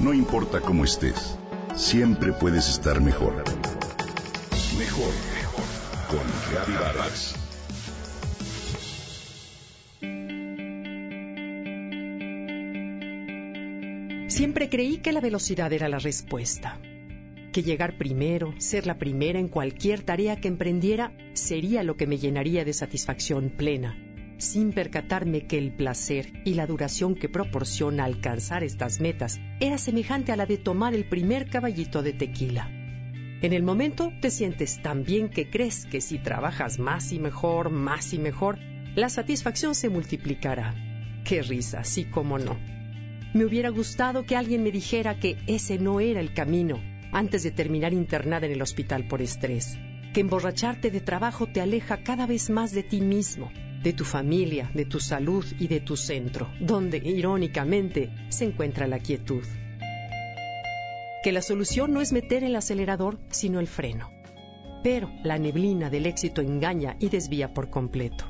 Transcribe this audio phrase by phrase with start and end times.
[0.00, 1.36] No importa cómo estés,
[1.76, 3.44] siempre puedes estar mejor.
[4.78, 5.64] Mejor, mejor.
[6.08, 7.34] Con Reavivadas.
[14.28, 16.80] Siempre creí que la velocidad era la respuesta.
[17.52, 22.16] Que llegar primero, ser la primera en cualquier tarea que emprendiera, sería lo que me
[22.16, 23.98] llenaría de satisfacción plena,
[24.40, 30.32] sin percatarme que el placer y la duración que proporciona alcanzar estas metas era semejante
[30.32, 32.70] a la de tomar el primer caballito de tequila.
[33.42, 37.70] En el momento te sientes tan bien que crees que si trabajas más y mejor,
[37.70, 38.58] más y mejor,
[38.94, 40.74] la satisfacción se multiplicará.
[41.24, 42.58] Qué risa, sí como no.
[43.32, 46.80] Me hubiera gustado que alguien me dijera que ese no era el camino
[47.12, 49.78] antes de terminar internada en el hospital por estrés,
[50.12, 53.50] que emborracharte de trabajo te aleja cada vez más de ti mismo,
[53.82, 58.98] de tu familia, de tu salud y de tu centro, donde, irónicamente, se encuentra la
[58.98, 59.44] quietud.
[61.22, 64.10] Que la solución no es meter el acelerador, sino el freno.
[64.82, 68.24] Pero la neblina del éxito engaña y desvía por completo.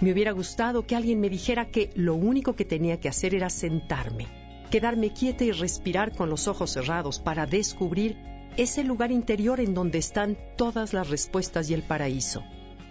[0.00, 3.50] Me hubiera gustado que alguien me dijera que lo único que tenía que hacer era
[3.50, 4.26] sentarme,
[4.70, 8.16] quedarme quieta y respirar con los ojos cerrados para descubrir
[8.56, 12.44] ese lugar interior en donde están todas las respuestas y el paraíso.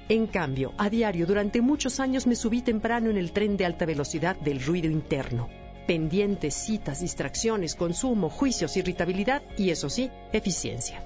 [0.10, 3.86] En cambio, a diario durante muchos años me subí temprano en el tren de alta
[3.86, 5.50] velocidad del ruido interno.
[5.86, 11.06] Pendientes, citas, distracciones, consumo, juicios, irritabilidad y, eso sí, eficiencia.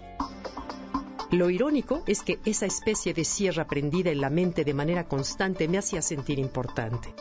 [1.32, 5.68] Lo irónico es que esa especie de sierra prendida en la mente de manera constante
[5.68, 7.16] me hacía sentir importante.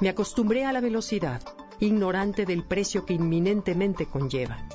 [0.00, 1.42] Me acostumbré a la velocidad,
[1.78, 4.66] ignorante del precio que inminentemente conlleva.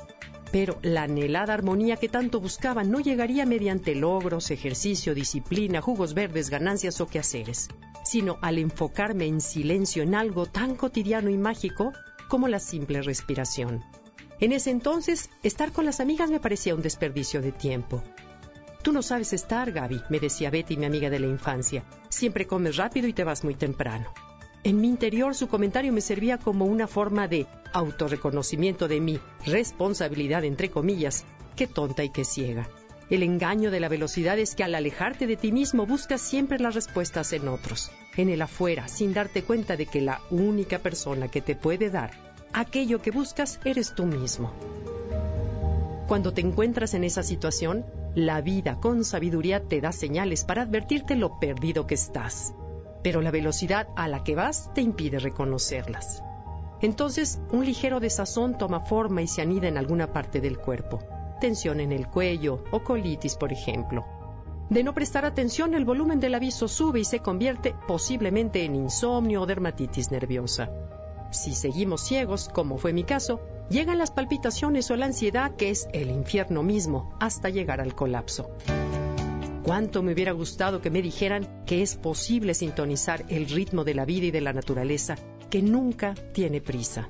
[0.52, 6.50] Pero la anhelada armonía que tanto buscaba no llegaría mediante logros, ejercicio, disciplina, jugos verdes,
[6.50, 7.68] ganancias o quehaceres,
[8.04, 11.92] sino al enfocarme en silencio en algo tan cotidiano y mágico
[12.28, 13.84] como la simple respiración.
[14.38, 18.02] En ese entonces, estar con las amigas me parecía un desperdicio de tiempo.
[18.82, 21.84] Tú no sabes estar, Gaby, me decía Betty, mi amiga de la infancia.
[22.08, 24.12] Siempre comes rápido y te vas muy temprano.
[24.66, 30.42] En mi interior su comentario me servía como una forma de autorreconocimiento de mi responsabilidad,
[30.42, 32.68] entre comillas, qué tonta y qué ciega.
[33.08, 36.74] El engaño de la velocidad es que al alejarte de ti mismo buscas siempre las
[36.74, 41.42] respuestas en otros, en el afuera, sin darte cuenta de que la única persona que
[41.42, 42.10] te puede dar
[42.52, 44.52] aquello que buscas eres tú mismo.
[46.08, 51.14] Cuando te encuentras en esa situación, la vida con sabiduría te da señales para advertirte
[51.14, 52.52] lo perdido que estás,
[53.06, 56.24] pero la velocidad a la que vas te impide reconocerlas.
[56.80, 60.98] Entonces, un ligero desazón toma forma y se anida en alguna parte del cuerpo.
[61.40, 64.04] Tensión en el cuello o colitis, por ejemplo.
[64.70, 69.42] De no prestar atención, el volumen del aviso sube y se convierte posiblemente en insomnio
[69.42, 70.68] o dermatitis nerviosa.
[71.30, 73.40] Si seguimos ciegos, como fue mi caso,
[73.70, 78.50] llegan las palpitaciones o la ansiedad, que es el infierno mismo, hasta llegar al colapso.
[79.66, 84.04] Cuánto me hubiera gustado que me dijeran que es posible sintonizar el ritmo de la
[84.04, 85.16] vida y de la naturaleza,
[85.50, 87.08] que nunca tiene prisa.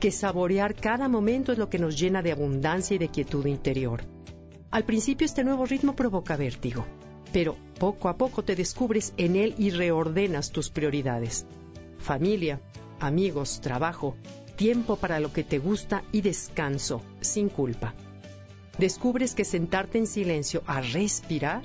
[0.00, 4.02] Que saborear cada momento es lo que nos llena de abundancia y de quietud interior.
[4.72, 6.84] Al principio este nuevo ritmo provoca vértigo,
[7.32, 11.46] pero poco a poco te descubres en él y reordenas tus prioridades.
[11.98, 12.60] Familia,
[12.98, 14.16] amigos, trabajo,
[14.56, 17.94] tiempo para lo que te gusta y descanso, sin culpa.
[18.78, 21.62] Descubres que sentarte en silencio a respirar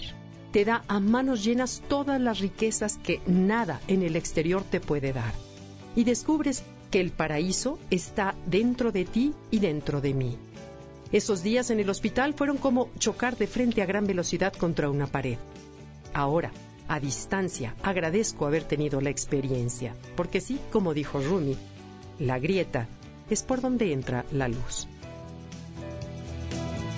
[0.52, 5.14] te da a manos llenas todas las riquezas que nada en el exterior te puede
[5.14, 5.34] dar.
[5.96, 10.38] Y descubres que el paraíso está dentro de ti y dentro de mí.
[11.12, 15.06] Esos días en el hospital fueron como chocar de frente a gran velocidad contra una
[15.06, 15.38] pared.
[16.14, 16.52] Ahora,
[16.88, 21.56] a distancia, agradezco haber tenido la experiencia, porque sí, como dijo Rumi,
[22.18, 22.88] la grieta
[23.30, 24.88] es por donde entra la luz.